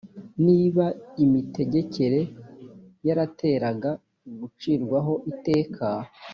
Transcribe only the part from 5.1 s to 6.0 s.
iteka